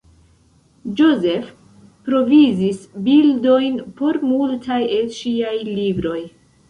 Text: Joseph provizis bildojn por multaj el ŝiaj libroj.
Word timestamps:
Joseph 1.01 1.51
provizis 2.09 2.81
bildojn 3.09 3.77
por 4.01 4.19
multaj 4.31 4.83
el 4.97 5.15
ŝiaj 5.19 5.57
libroj. 5.73 6.19